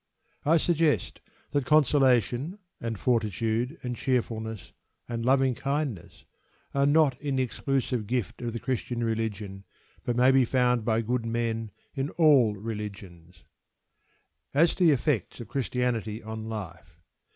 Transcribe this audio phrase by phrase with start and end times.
[0.45, 1.21] I suggest
[1.51, 4.71] that consolation, and fortitude, and cheerfulness,
[5.07, 6.25] and loving kindness
[6.73, 9.63] are not in the exclusive gift of the Christian religion,
[10.03, 13.43] but may be found by good men in all religions.
[14.55, 16.99] As to the effects of Christianity on life.